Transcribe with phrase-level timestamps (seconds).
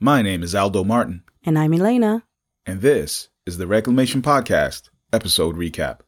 [0.00, 2.24] My name is Aldo Martin, And I'm Elena.
[2.66, 6.00] and this is the Reclamation Podcast, episode recap.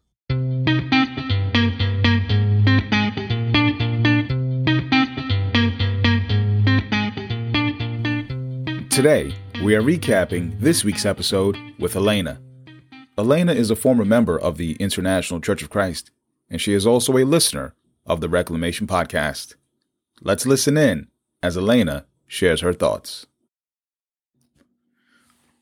[8.90, 12.40] Today, we are recapping this week's episode with Elena.
[13.16, 16.10] Elena is a former member of the International Church of Christ,
[16.50, 17.74] and she is also a listener
[18.04, 19.54] of the Reclamation Podcast.
[20.20, 21.08] Let's listen in
[21.42, 23.26] as Elena shares her thoughts.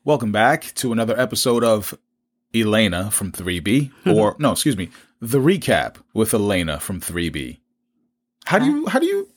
[0.03, 1.97] Welcome back to another episode of
[2.55, 7.59] Elena from 3B, or no, excuse me, the recap with Elena from 3B.
[8.45, 9.29] How do you how do you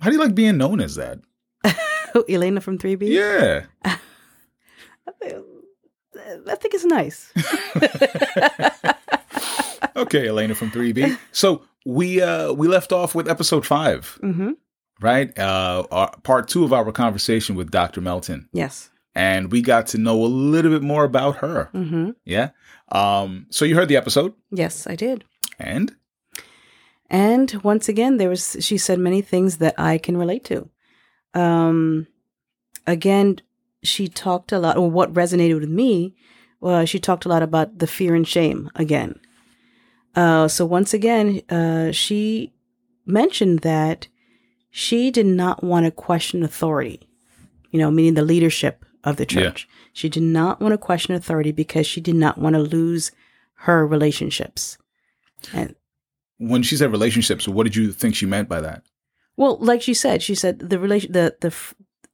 [0.00, 1.18] how do you like being known as that?
[2.28, 3.08] Elena from 3B?
[3.08, 3.66] Yeah.
[6.46, 7.32] I think it's nice.
[9.96, 11.18] Okay, Elena from 3B.
[11.32, 14.50] So we uh we left off with episode 5, hmm
[15.00, 15.36] right?
[15.38, 18.00] Uh our, part 2 of our conversation with Dr.
[18.00, 18.48] Melton.
[18.52, 18.89] Yes.
[19.14, 21.68] And we got to know a little bit more about her.
[21.72, 22.50] hmm Yeah.
[22.92, 25.24] Um so you heard the episode Yes, I did.
[25.58, 25.94] and
[27.10, 30.68] And once again, there was she said many things that I can relate to.
[31.34, 32.06] Um,
[32.86, 33.40] again,
[33.82, 36.14] she talked a lot, or what resonated with me,
[36.60, 39.18] was she talked a lot about the fear and shame again.
[40.14, 42.52] Uh, so once again, uh, she
[43.06, 44.08] mentioned that
[44.70, 47.08] she did not want to question authority,
[47.70, 49.42] you know, meaning the leadership of the Yeah.
[49.42, 49.68] church.
[49.92, 53.10] She did not want to question authority because she did not want to lose
[53.66, 54.78] her relationships.
[55.52, 55.74] And
[56.38, 58.82] when she said relationships, what did you think she meant by that?
[59.36, 61.54] Well, like she said, she said the relation, the the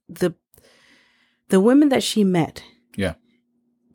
[0.07, 0.35] the
[1.49, 2.63] the women that she met,
[2.95, 3.15] Yeah.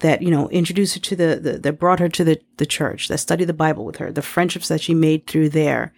[0.01, 3.09] that you know introduced her to the, the that brought her to the the church,
[3.09, 5.93] that studied the Bible with her, the friendships that she made through there.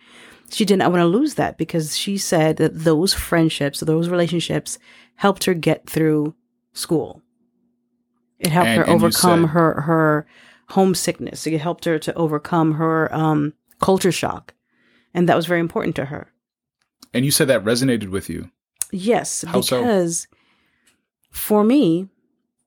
[0.51, 4.79] She did not want to lose that because she said that those friendships, those relationships,
[5.17, 6.35] helped her get through
[6.75, 7.23] school.
[8.39, 10.27] It helped And- her and overcome said- her her
[10.71, 11.47] homesickness.
[11.47, 14.55] It helped her to overcome her um, culture shock,
[15.15, 16.29] and that was very important to her.
[17.13, 18.51] And you said that resonated with you.
[18.91, 19.79] Yes, How so?
[19.81, 20.27] because
[21.31, 22.09] for me,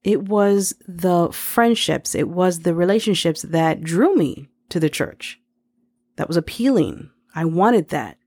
[0.04, 5.40] it was the friendships, it was the relationships that drew me to the church.
[6.18, 7.10] That was appealing.
[7.36, 8.18] I wanted that.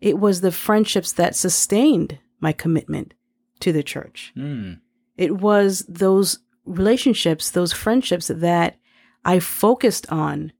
[0.00, 3.14] It was the friendships that sustained my commitment
[3.60, 4.32] to the church.
[4.34, 4.74] Hmm.
[5.18, 8.78] It was those relationships, those friendships that
[9.24, 10.52] I focused on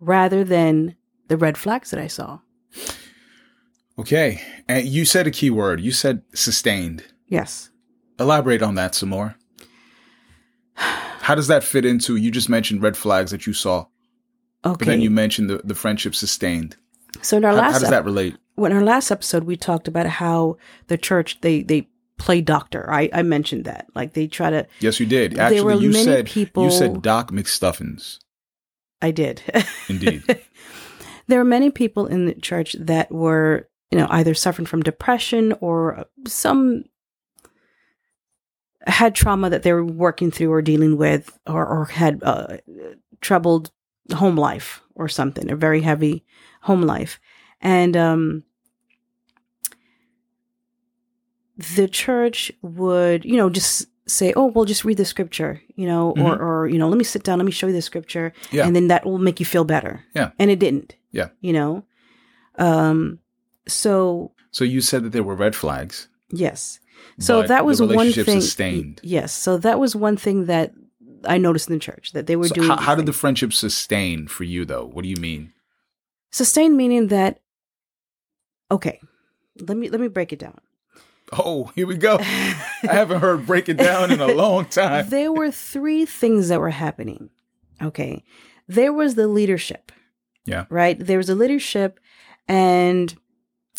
[0.00, 0.96] rather than
[1.28, 2.40] the red flags that I saw.
[3.98, 4.40] Okay.
[4.68, 5.80] And you said a key word.
[5.80, 7.04] You said sustained.
[7.26, 7.70] Yes.
[8.18, 9.36] Elaborate on that some more.
[10.74, 13.80] How does that fit into you just mentioned red flags that you saw,
[14.64, 14.76] Okay.
[14.78, 16.76] but then you mentioned the, the friendship sustained.
[17.20, 18.36] so in our How, last how does that relate?
[18.54, 20.56] when our last episode we talked about how
[20.88, 22.90] the church they they play doctor.
[22.90, 24.66] I I mentioned that like they try to.
[24.80, 25.38] Yes, you did.
[25.38, 28.18] Actually, There were you many said people- you said Doc McStuffins.
[29.00, 29.42] I did.
[29.88, 30.24] Indeed.
[31.28, 35.54] there were many people in the church that were you know either suffering from depression
[35.60, 36.84] or some
[38.86, 42.56] had trauma that they were working through or dealing with or or had uh,
[43.20, 43.70] troubled
[44.14, 46.24] home life or something a very heavy
[46.62, 47.20] home life
[47.60, 48.42] and um
[51.76, 56.10] the church would you know just say oh well just read the scripture you know
[56.12, 56.40] or Mhm.
[56.40, 58.66] or you know let me sit down let me show you the scripture Yeah.
[58.66, 60.30] and then that will make you feel better Yeah.
[60.38, 61.28] and it didn't Yeah.
[61.40, 61.84] you know
[62.58, 63.18] um
[63.66, 66.08] so So you said that there were red flags.
[66.30, 66.80] yes
[67.18, 69.00] so that was one thing sustained.
[69.02, 70.72] yes so that was one thing that
[71.24, 73.52] i noticed in the church that they were So doing how, how did the friendship
[73.52, 74.86] sustain for you, though?
[74.86, 75.52] What do you mean?
[76.30, 77.40] sustained meaning that
[78.70, 79.00] okay
[79.68, 80.58] let me let me break it down
[81.32, 82.16] Oh, here we go.
[82.20, 85.08] I haven't heard break it down in a long time.
[85.10, 87.30] there were three things that were happening.
[87.82, 88.24] Okay.
[88.66, 89.92] There was the leadership.
[90.46, 90.64] Yeah.
[90.70, 90.98] Right?
[90.98, 92.00] There was the leadership,
[92.48, 93.14] and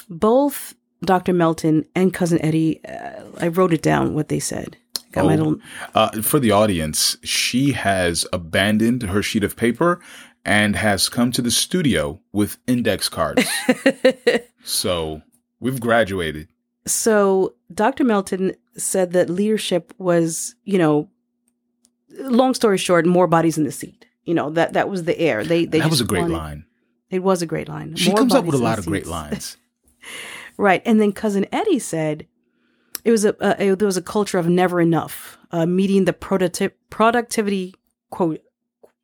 [0.09, 1.33] both Dr.
[1.33, 4.77] Melton and Cousin Eddie, uh, I wrote it down what they said.
[5.11, 5.37] Got my Oh.
[5.37, 5.57] little,
[5.95, 9.99] Uh, for the audience, she has abandoned her sheet of paper
[10.45, 13.43] and has come to the studio with index cards.
[14.63, 15.21] so
[15.59, 16.47] we've graduated.
[16.85, 18.03] So Dr.
[18.03, 21.09] Melton said that leadership was, you know,
[22.19, 24.05] long story short, more bodies in the seat.
[24.23, 25.43] You know, that that was the air.
[25.43, 26.65] They they that was a great wanted- line.
[27.09, 27.95] It was a great line.
[27.95, 29.57] She More comes up with a lot of great lines.
[30.57, 30.83] Right.
[30.85, 32.27] And then cousin Eddie said
[33.03, 36.71] it was a, a, there was a culture of never enough, uh, meeting the producti-
[36.91, 37.73] productivity
[38.11, 38.41] quote.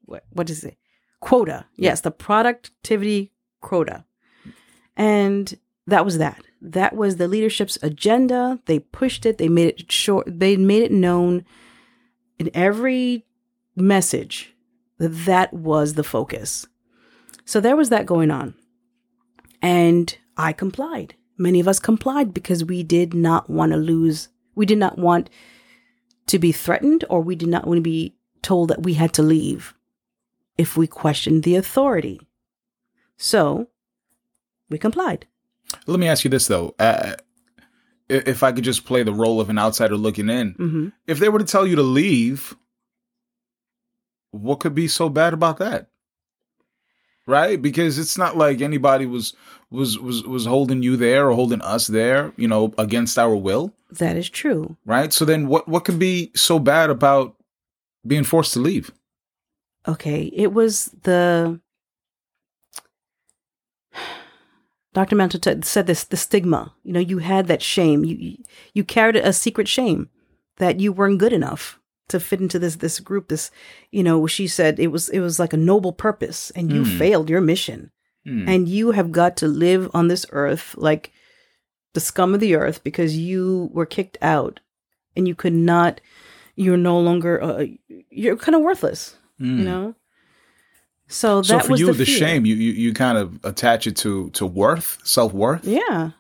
[0.04, 0.78] What, what is it?
[1.20, 1.66] Quota.
[1.78, 3.32] Yes, the productivity
[3.62, 4.06] quota.
[4.96, 5.58] And
[5.88, 6.44] that was that.
[6.62, 8.60] That was the leadership's agenda.
[8.66, 9.38] They pushed it.
[9.38, 10.28] They made it short.
[10.28, 11.46] They made it known
[12.40, 13.26] in every
[13.76, 14.56] message
[14.98, 16.68] that that was the focus.
[17.46, 18.56] So there was that going on.
[19.62, 21.16] And I complied.
[21.38, 25.30] Many of us complied because we did not want to lose, we did not want
[26.28, 29.22] to be threatened or we did not want to be told that we had to
[29.22, 29.74] leave
[30.58, 32.20] if we questioned the authority.
[33.18, 33.68] So
[34.70, 35.28] we complied.
[35.88, 36.76] Let me ask you this though.
[36.80, 37.16] Uh,
[38.08, 41.30] if I could just play the role of an outsider looking in, hmm if they
[41.30, 42.56] were to tell you to leave,
[44.32, 45.88] what could be so bad about that?
[47.28, 47.60] Right?
[47.60, 49.34] Because it's not like anybody was
[49.72, 53.74] was was was holding you there or holding us there, you know, against our will,
[53.92, 54.78] That is true.
[54.86, 55.12] right?
[55.12, 57.36] So then what what could be so bad about
[58.06, 58.92] being forced to leave?
[59.88, 61.60] Okay, it was the
[64.96, 65.16] Dr.
[65.16, 66.74] Melton t- said this the stigma.
[66.84, 68.04] You know, you had that shame.
[68.04, 68.38] You
[68.74, 70.10] you- carried a secret shame
[70.58, 73.28] that you weren't good enough to fit into this this group.
[73.28, 73.52] This,
[73.92, 76.98] you know, she said it was it was like a noble purpose, and you Mm.
[76.98, 77.92] failed your mission,
[78.26, 78.48] Hmm.
[78.48, 81.12] and you have got to live on this earth like
[81.94, 84.60] the scum of the earth because you were kicked out,
[85.16, 86.02] and you could not.
[86.56, 87.42] You're no longer.
[87.44, 87.66] Uh,
[88.10, 89.58] you're kind of worthless Hmm.
[89.60, 89.96] you know
[91.08, 93.86] so that so for was you, the, the, shame you, you you kind of attach
[93.88, 95.64] it to to worth, self worth.
[95.66, 96.12] yeah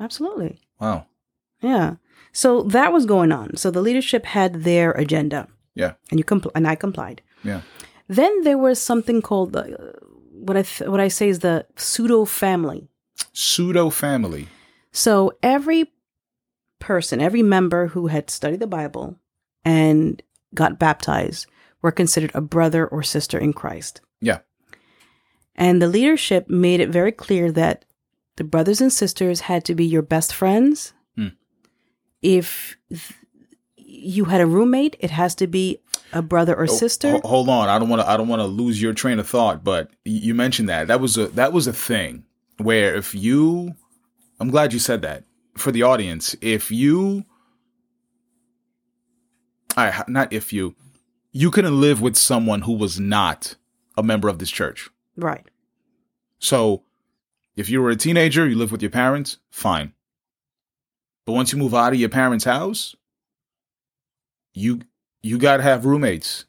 [0.00, 1.06] absolutely Wow.
[1.60, 1.96] yeah
[2.32, 5.92] so that was going on so the leadership had their agenda Yeah.
[6.10, 7.60] and you compl- and i complied Yeah.
[8.08, 9.94] then there was something called the
[10.46, 12.88] what i th- what i say is the pseudo family
[13.32, 14.48] Pseudo family.
[14.92, 15.92] so every
[16.80, 19.16] person every member who had studied the bible
[19.64, 20.22] and
[20.54, 21.46] got baptized
[21.82, 24.38] were considered a brother or sister in christ Yeah.
[25.56, 27.84] And the leadership made it very clear that
[28.36, 30.92] the brothers and sisters had to be your best friends.
[31.16, 31.28] Hmm.
[32.22, 33.12] If th-
[33.76, 35.78] you had a roommate, it has to be
[36.12, 37.12] a brother or sister.
[37.12, 38.08] Ho- hold on, I don't want to.
[38.10, 39.62] I don't want to lose your train of thought.
[39.62, 42.24] But y- you mentioned that that was a that was a thing
[42.56, 43.74] where if you,
[44.40, 45.24] I'm glad you said that
[45.56, 46.34] for the audience.
[46.40, 47.24] If you,
[49.76, 50.74] I not if you,
[51.32, 53.54] you couldn't live with someone who was not
[53.96, 54.90] a member of this church.
[55.16, 55.44] Right.
[56.38, 56.82] So,
[57.56, 59.92] if you were a teenager, you live with your parents, fine.
[61.24, 62.94] But once you move out of your parents' house,
[64.52, 64.80] you
[65.22, 66.44] you got to have roommates,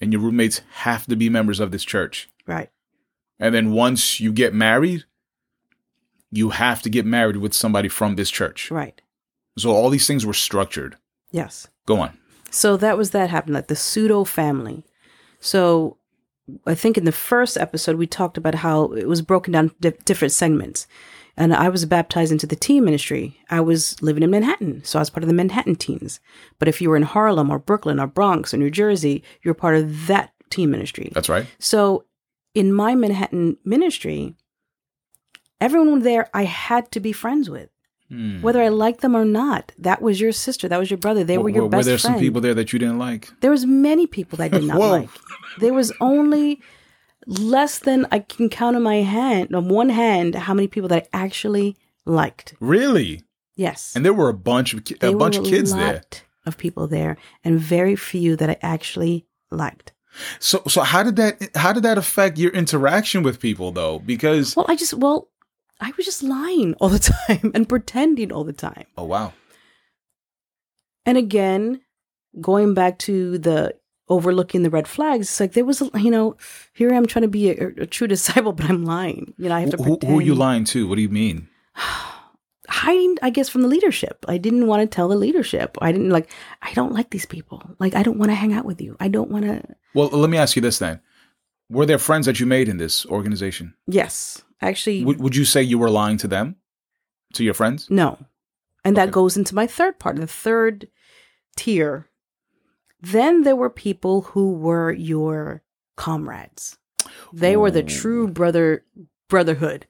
[0.00, 2.28] and your roommates have to be members of this church.
[2.46, 2.70] Right.
[3.38, 5.04] And then once you get married,
[6.30, 8.70] you have to get married with somebody from this church.
[8.70, 9.00] Right.
[9.58, 10.96] So all these things were structured.
[11.30, 11.66] Yes.
[11.86, 12.16] Go on.
[12.50, 14.84] So that was that happened, like the pseudo family.
[15.40, 15.96] So
[16.66, 19.92] I think in the first episode, we talked about how it was broken down di-
[20.04, 20.86] different segments.
[21.36, 23.40] And I was baptized into the teen ministry.
[23.48, 26.20] I was living in Manhattan, so I was part of the Manhattan teens.
[26.58, 29.76] But if you were in Harlem or Brooklyn or Bronx or New Jersey, you're part
[29.76, 31.10] of that teen ministry.
[31.14, 31.46] That's right.
[31.58, 32.04] So
[32.54, 34.34] in my Manhattan ministry,
[35.60, 37.70] everyone there I had to be friends with.
[38.10, 38.42] Hmm.
[38.42, 41.22] Whether I liked them or not, that was your sister, that was your brother.
[41.22, 41.86] They were your best friends.
[41.86, 42.14] were, there friend.
[42.16, 43.30] some people there that you didn't like?
[43.40, 45.08] There was many people that I did not like.
[45.60, 46.60] There was only
[47.26, 51.04] less than I can count on my hand, on one hand, how many people that
[51.12, 51.76] I actually
[52.06, 52.54] liked.
[52.60, 53.22] Really?
[53.56, 55.78] Yes, And there were a bunch of ki- a There bunch were of kids lot
[55.80, 56.00] there.
[56.46, 59.92] of people there, and very few that I actually liked.
[60.40, 63.98] So so how did that how did that affect your interaction with people though?
[64.00, 65.28] Because Well, I just well,
[65.80, 68.84] I was just lying all the time and pretending all the time.
[68.96, 69.32] oh wow.
[71.06, 71.80] And again,
[72.40, 73.74] going back to the
[74.08, 76.36] overlooking the red flags, it's like there was, a, you know,
[76.74, 79.34] here I am trying to be a, a true disciple, but I'm lying.
[79.38, 80.12] You know, I have to Who, pretend.
[80.12, 80.86] who are you lying to?
[80.88, 81.48] What do you mean?
[82.68, 86.10] hiding i guess from the leadership i didn't want to tell the leadership i didn't
[86.10, 86.30] like
[86.62, 89.08] i don't like these people like i don't want to hang out with you i
[89.08, 89.60] don't want to
[89.92, 91.00] Well, let me ask you this then.
[91.68, 93.74] Were there friends that you made in this organization?
[93.88, 96.56] yes actually Would would you say you were lying to them?
[97.34, 97.88] To your friends?
[97.90, 98.18] no
[98.84, 99.12] and that Okay.
[99.12, 100.88] goes into my third part the third
[101.56, 102.08] tier
[103.00, 105.62] then there were people who were your
[105.96, 106.78] comrades
[107.32, 108.84] they were the true brother
[109.28, 109.86] brotherhood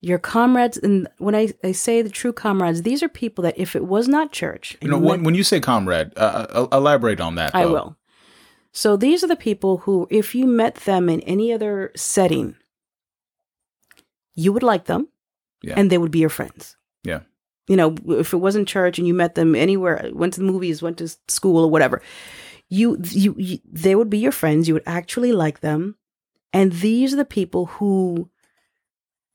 [0.00, 3.74] your comrades and when I, I say the true comrades these are people that if
[3.76, 7.34] it was not church You know, when, when you say comrade, uh, uh, elaborate on
[7.36, 7.54] that.
[7.54, 7.96] I will.
[8.72, 12.56] So these are the people who, if you met them in any other setting,
[14.36, 15.08] you would like them,
[15.62, 15.74] Yeah.
[15.76, 16.76] and they would be your friends.
[17.02, 17.20] Yeah.
[17.66, 20.82] You know, if it wasn't church and you met them anywhere, went to the movies,
[20.82, 22.00] went to school or whatever,
[22.68, 24.68] you, you, you they would be your friends.
[24.68, 25.96] You would actually like them,
[26.52, 28.30] and these are the people who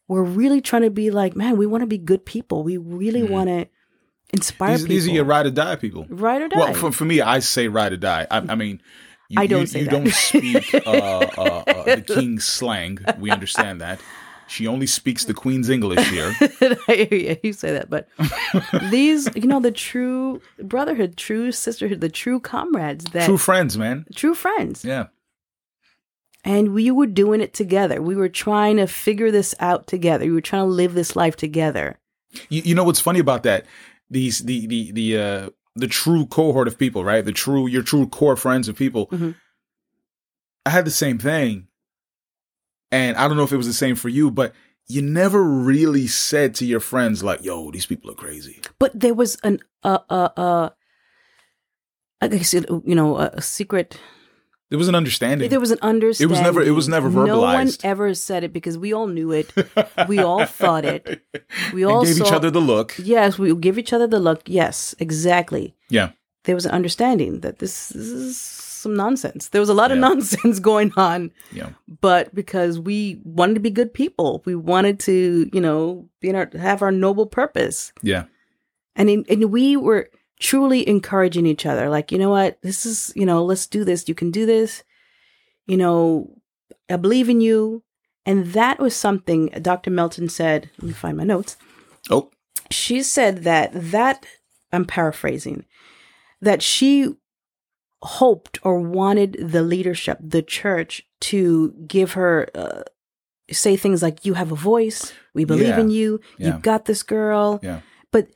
[0.08, 2.64] we're really trying to be like, man, we want to be good people.
[2.64, 3.68] We really want to
[4.34, 4.94] inspire These, people.
[4.96, 6.06] these are your ride or die people.
[6.10, 6.60] Ride or die.
[6.60, 8.28] Well, for, for me, I say ride or die.
[8.30, 8.82] I, I mean,
[9.30, 9.92] you, I don't you, say you that.
[9.92, 13.00] don't speak uh, uh, uh, the king's slang.
[13.20, 14.02] We understand that.
[14.52, 16.34] She only speaks the queen's English here.
[16.88, 18.08] Hear you, say that, but
[18.92, 24.06] these, you know, the true brotherhood, true sisterhood, the true comrades that True friends, man.
[24.14, 24.84] true friends.
[24.84, 25.08] Yeah.
[26.44, 28.02] And we were doing it together.
[28.02, 30.26] We were trying to figure this out together.
[30.26, 31.98] We were trying to live this life together.
[32.50, 33.66] You, you know what's funny about that?
[34.10, 37.24] These the the the uh the true cohort of people, right?
[37.24, 39.08] The true your true core friends of people.
[39.08, 39.36] Mhm.
[40.66, 41.68] I had the same thing,
[42.92, 44.54] and I don't know if it was the same for you, but
[44.88, 49.14] you never really said to your friends like, "Yo, these people are crazy." But there
[49.14, 50.70] was an uh uh uh
[52.22, 53.98] I guess it, you know a, a secret.
[54.70, 55.50] There was an understanding.
[55.50, 56.30] There was an understanding.
[56.30, 57.28] It was never- it was never verbalized.
[57.28, 59.52] No one ever said it because we all knew it.
[60.08, 61.22] we all thought it.
[61.74, 62.96] We And all gave each other the look.
[62.98, 64.44] Yes, we give each other the look.
[64.46, 65.76] Yes, exactly.
[65.90, 66.12] Yeah.
[66.44, 69.50] There was an understanding that this, this is some nonsense.
[69.50, 71.70] There was a lot of nonsense going on, Yeah.
[72.02, 76.36] but because we wanted to be good people, we wanted to, you know, be in
[76.36, 78.24] our, have our noble purpose, Yeah.
[78.96, 81.90] and in, and we were truly encouraging each other.
[81.90, 84.10] Like, you know what, this is, you know, let's do this.
[84.10, 84.84] You can do this.
[85.68, 86.36] You know,
[86.90, 87.84] I believe in you.
[88.26, 89.92] And that was something Dr.
[89.92, 90.70] Melton said.
[90.80, 91.58] Let me find my notes
[92.10, 92.32] Oh,
[92.72, 94.26] she said that that
[94.72, 95.66] I'm paraphrasing
[96.42, 97.14] that she
[98.04, 102.82] hoped or wanted the leadership, the church, to give her uh,
[103.52, 105.14] say things like, "You have a voice.
[105.34, 105.80] We believe Yeah.
[105.80, 106.20] in you.
[106.38, 106.56] Yeah.
[106.56, 107.82] You got this, girl." Yeah.
[108.12, 108.30] But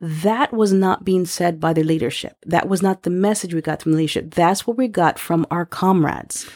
[0.00, 2.36] that was not being said by the leadership.
[2.46, 4.34] That was not the message we got from the leadership.
[4.34, 6.48] That's what we got from our comrades.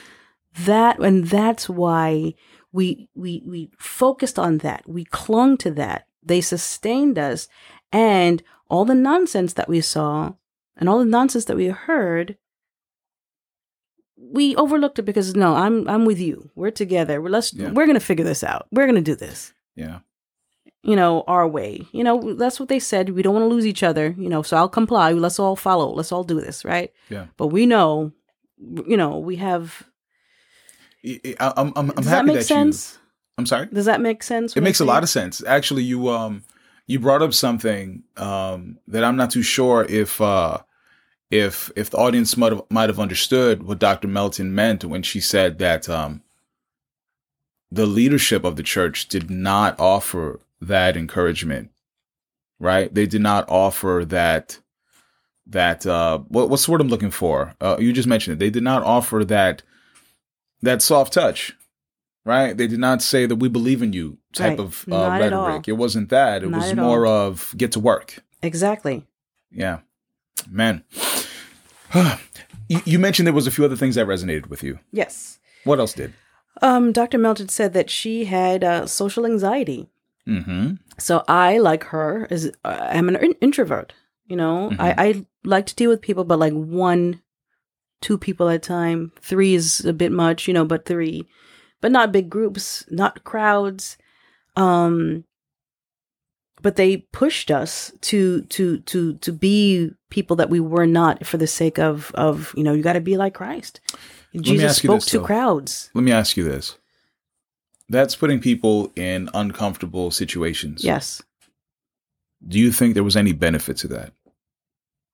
[0.65, 2.35] That and that's why
[2.73, 4.89] we we we focused on that.
[4.89, 6.07] We clung to that.
[6.23, 7.49] They sustained us,
[7.93, 10.35] and all the nonsense that we saw
[10.77, 12.37] and all the nonsense that we heard,
[14.17, 16.51] we overlooked it because no, I'm I'm with you.
[16.55, 17.21] We're together.
[17.21, 17.71] We're let's Yeah.
[17.71, 18.67] we're gonna figure this out.
[18.71, 20.01] We're gonna do this yeah.
[20.83, 21.87] you know, our way.
[21.93, 23.11] You know, that's what they said.
[23.11, 25.13] We don't want to lose each other, you know, so I'll comply.
[25.13, 25.93] Let's all follow.
[25.93, 26.93] Let's all do this, right?
[27.11, 27.27] Yeah.
[27.37, 28.13] But we know,
[28.87, 29.83] you know, we have.
[31.05, 32.95] I- I- I'm, I'm, I'm Does happy that make that sense?
[32.95, 33.01] you.
[33.39, 33.67] I'm sorry.
[33.67, 34.57] Does that make sense?
[34.57, 35.43] It makes a lot of sense.
[35.45, 36.45] Actually, you um
[36.87, 40.59] you brought up something um that I'm not too sure if uh
[41.31, 44.09] if if the audience might have might have understood what Dr.
[44.09, 46.23] Melton meant when she said that um
[47.71, 51.71] the leadership of the church did not offer that encouragement.
[52.61, 52.95] Right?
[52.95, 54.59] They did not offer that
[55.47, 57.55] that uh what what's the word I'm looking for?
[57.61, 58.39] Uh you just mentioned it.
[58.39, 59.63] They did not offer that
[60.63, 61.55] that soft touch
[62.25, 62.57] right?
[62.57, 64.61] They did not say that we believe in you type Right.
[64.61, 65.47] of uh, Not at all.
[65.47, 65.69] rhetoric.
[65.69, 66.43] It wasn't that.
[66.43, 67.29] It Not was more all.
[67.29, 68.19] of get to work.
[68.43, 69.07] Exactly.
[69.51, 69.81] Yeah,
[70.51, 70.85] man.
[72.69, 74.79] you, you mentioned there was a few other things that resonated with you.
[74.93, 75.39] Yes.
[75.65, 76.13] What else did?
[76.63, 77.19] Um, Dr.
[77.19, 79.89] Melton said that she had uh, social anxiety.
[80.29, 80.75] Mm-hmm.
[80.99, 83.93] So I, like her, is uh, I'm an in- introvert.
[84.27, 87.21] You know, I, I like to deal with people, but like one,
[88.01, 89.13] two people at a time.
[89.21, 91.27] Three is a bit much, you know, but three,
[91.85, 93.99] but not big groups, not crowds.
[94.57, 95.25] Um,
[96.63, 101.37] but they pushed us to to to to be people that we were not for
[101.37, 103.83] the sake of of you know you got to be like Christ.
[104.35, 105.27] Jesus spoke this, to though.
[105.27, 105.91] crowds.
[105.93, 106.79] Let me ask you this.
[107.91, 110.83] That's putting people in uncomfortable situations.
[110.83, 111.21] Yes.
[112.49, 114.15] Do you think there was any benefit to that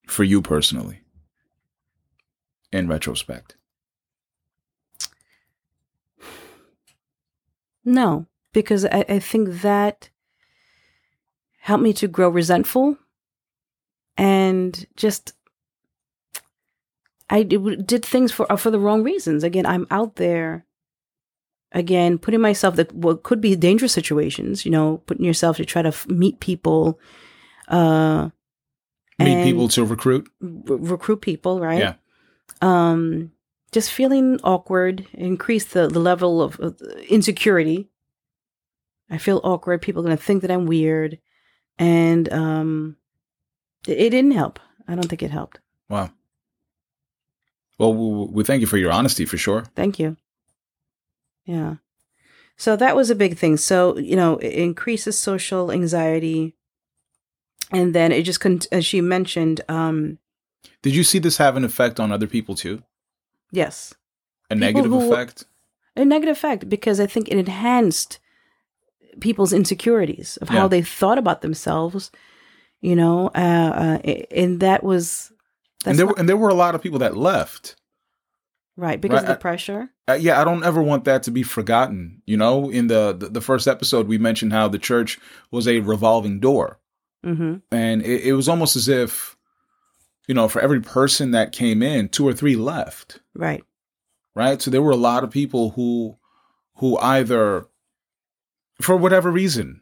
[0.07, 1.01] for you personally?
[2.71, 3.57] In retrospect,
[7.91, 10.11] No, because I, I think that
[11.59, 12.97] helped me to grow resentful
[14.17, 15.33] and just
[17.29, 19.43] I did, things for uh, for the wrong reasons.
[19.43, 20.67] Again, I'm out there
[21.73, 25.83] again putting myself that what could be dangerous situations, you know, putting yourself to try
[25.83, 27.01] to f- meet people
[27.67, 28.31] uh
[29.19, 30.29] meet people to recruit.
[30.43, 31.79] r- recruit people, right?
[31.79, 31.95] Yeah.
[32.63, 33.33] Um,
[33.73, 36.71] just feeling awkward, increase the, the level of uh,
[37.09, 37.89] insecurity.
[39.09, 39.83] I feel awkward.
[39.83, 41.19] People are going to think that I'm weird.
[41.79, 42.97] And um,
[43.87, 44.59] it, it didn't help.
[44.87, 45.61] I don't think it helped.
[45.89, 46.11] Wow.
[47.79, 49.65] Well, we, we thank you for your honesty for sure.
[49.75, 50.17] Thank you.
[51.45, 51.77] Yeah.
[52.57, 53.57] So that was a big thing.
[53.57, 56.55] So, you know, it increases social anxiety.
[57.73, 60.19] And then it just, con- as she mentioned, um,
[60.83, 62.83] Did you see this have an effect on other people too?
[63.53, 63.95] Yes,
[64.51, 65.45] A People negative who- effect?
[65.97, 68.21] a negative effect because I think it enhanced
[69.21, 72.11] people's insecurities of how they thought about themselves.
[72.81, 75.33] You know, uh, uh, and that was
[75.85, 77.77] that's and there not- were, and there were a lot of people that left.
[78.77, 79.91] right because right, of the pressure.
[80.09, 82.23] Uh, yeah, I don't ever want that to be forgotten.
[82.25, 85.19] You know, in the, the the first episode, we mentioned how the church
[85.51, 86.79] was a revolving door,
[87.23, 89.37] hmm and it, it was almost as if,
[90.31, 93.19] you know, for every person that came in, two or three left.
[93.35, 93.65] Right.
[94.37, 94.63] right?
[94.63, 96.19] So there were a lot of people who
[96.77, 97.67] who either
[98.81, 99.81] for whatever reason,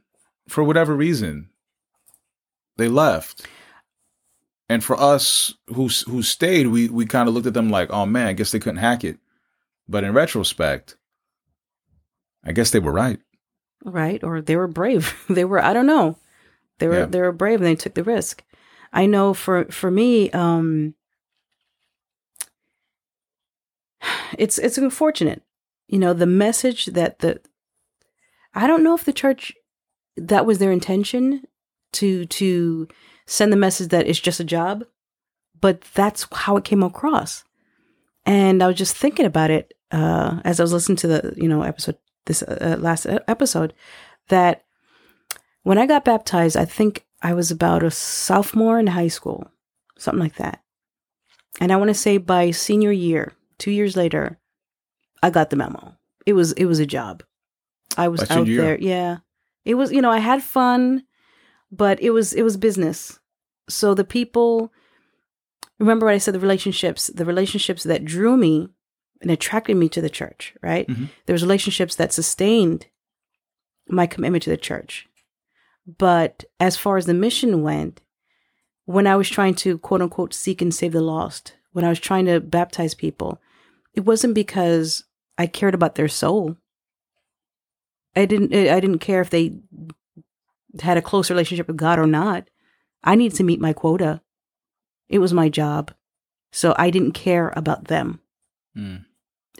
[0.48, 1.50] for whatever reason,
[2.78, 3.46] they left.
[4.70, 8.06] And for us who who stayed, we we kind of looked at them like, "Oh
[8.06, 9.18] man, I guess they couldn't hack it."
[9.86, 10.96] But in retrospect,
[12.42, 13.20] I guess they were right.
[13.84, 16.16] right or they were brave they were i don't know
[16.78, 17.04] they were Yeah.
[17.04, 18.42] they were brave and they took the risk
[18.92, 20.94] i know for for me um
[24.38, 25.42] it's it's unfortunate.
[25.88, 27.40] You know the message that the
[28.54, 29.54] i don't know if the church
[30.16, 31.42] that was their intention
[31.94, 32.88] to to
[33.26, 34.84] send the message that it's just a job
[35.60, 37.44] but that's how it came across.
[38.26, 41.48] And i was just thinking about it uh as i was listening to the you
[41.48, 43.72] know episode this uh, last episode
[44.28, 44.64] that
[45.62, 49.50] when I got baptized, I think I was about a sophomore in high school,
[49.98, 50.62] something like that.
[51.60, 54.38] And I want to say by senior year, two years later,
[55.22, 55.96] I got the memo.
[56.26, 57.22] It was it was a job.
[57.96, 58.62] I was out year?
[58.62, 58.78] there.
[58.78, 59.16] Yeah,
[59.64, 59.90] it was.
[59.90, 61.04] You know, I had fun,
[61.72, 63.18] but it was it was business.
[63.68, 64.72] So the people,
[65.80, 66.34] remember what I said?
[66.34, 68.68] The relationships, the relationships that drew me
[69.20, 70.54] and attracted me to the church.
[70.62, 71.08] Right Mhm.
[71.26, 72.86] there was relationships that sustained
[73.88, 75.08] my commitment to the church
[75.96, 78.02] but as far as the mission went
[78.84, 81.98] when i was trying to quote unquote seek and save the lost when i was
[82.00, 83.40] trying to baptize people
[83.94, 85.04] it wasn't because
[85.38, 86.56] i cared about their soul
[88.14, 89.54] i didn't i didn't care if they
[90.80, 92.48] had a close relationship with god or not
[93.02, 94.20] i needed to meet my quota
[95.08, 95.90] it was my job
[96.52, 98.20] so i didn't care about them
[98.76, 99.06] Mm.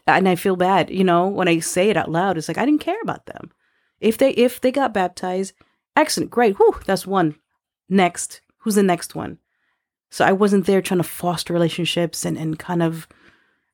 [0.07, 2.37] and I feel bad, you know, when I say it out loud.
[2.39, 3.51] It's like I didn't care about them.
[4.01, 5.55] If they if they got baptized,
[6.01, 6.57] excellent, great.
[6.57, 7.35] Whew, that's one.
[7.89, 9.39] Next, who's the next one?
[10.11, 13.07] So I wasn't there trying to foster relationships and and kind of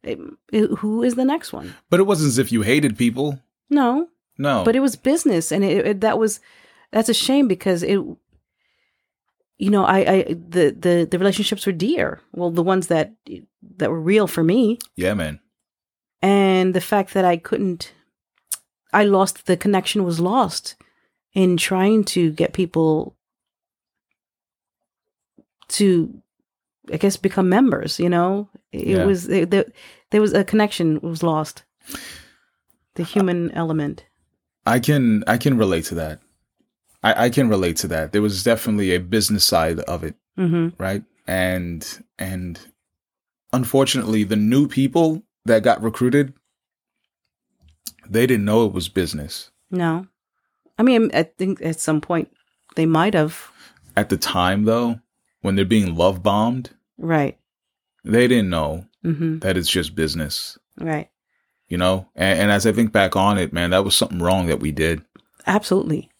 [0.04, 0.16] eh,
[0.52, 1.74] eh, who is the next one?
[1.90, 3.38] But it wasn't as if you hated people.
[3.70, 4.08] No,
[4.38, 4.64] No.
[4.64, 6.40] but it was business, and it, it that was
[6.90, 8.00] that's a shame because it.
[9.56, 12.20] You know, I, I the, the the relationships were dear.
[12.32, 13.12] Well, the ones that
[13.76, 15.38] that were real for me, yeah, man.
[16.20, 17.92] and the fact that I couldn't,
[18.92, 20.74] I lost the connection was lost
[21.34, 23.16] in trying to get people
[25.68, 26.22] to,
[26.92, 27.98] I guess, become members.
[27.98, 29.04] You know, it Yeah.
[29.04, 29.64] was it, there,
[30.10, 31.64] there was a connection was lost,
[32.94, 34.04] the human element.
[34.66, 36.20] I can I can relate to that.
[37.02, 38.12] I, I can relate to that.
[38.12, 41.02] There was definitely a business side of it, hmm right?
[41.26, 41.86] And
[42.18, 42.58] and
[43.52, 46.32] unfortunately, the new people that got recruited,
[48.08, 50.06] they didn't know it was business No,
[50.78, 52.30] I mean, I think at some point
[52.76, 53.50] they might have.
[53.96, 54.64] at the time.
[54.64, 55.00] Though,
[55.42, 57.38] when they're being love bombed, Right.
[58.04, 60.58] they didn't know hmm that it's just business.
[60.78, 61.10] Right.
[61.68, 64.46] You know, and, and as I think back on it, man, that was something wrong
[64.46, 65.02] that we did.
[65.46, 66.10] Absolutely.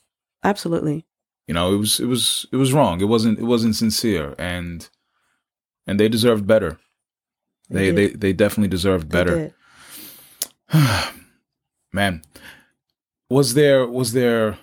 [0.42, 1.06] Absolutely.
[1.46, 3.00] You know, it was it was it was wrong.
[3.00, 4.88] It wasn't it wasn't sincere, and
[5.86, 6.78] and they deserved better.
[7.68, 7.96] They did.
[7.96, 9.54] they they definitely deserved They better.
[11.92, 12.22] Man,
[13.34, 14.58] was there was there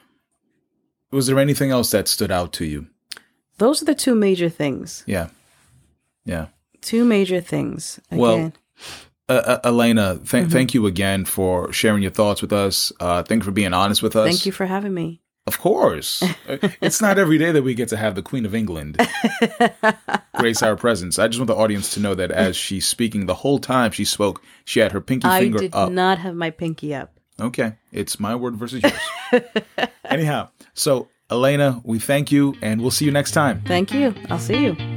[1.12, 2.88] was there anything else that stood out to you?
[3.58, 5.04] Those are the two major things.
[5.06, 5.28] Yeah,
[6.26, 6.48] yeah.
[6.82, 8.00] Two major things.
[8.12, 8.54] Well, Again.
[9.30, 10.52] Uh, uh, Elena, th- Mhm.
[10.52, 12.92] thank you again for sharing your thoughts with us.
[13.00, 14.28] Uh, thank you for being honest with us.
[14.28, 15.22] Thank you for having me.
[15.48, 18.54] Of course, Uh, it's not every day that we get to have the Queen of
[18.54, 18.98] England
[20.38, 21.18] grace our presence.
[21.20, 24.06] I just want the audience to know that as she's speaking, the whole time she
[24.06, 25.36] spoke, she had her pinky finger.
[25.36, 27.20] I finger did not have my pinky up.
[27.42, 29.44] Okay, it's my word versus yours.
[30.06, 33.62] Anyhow, so Elena, we thank you, and we'll see you next time.
[33.66, 34.14] Thank you.
[34.30, 34.91] I'll see you.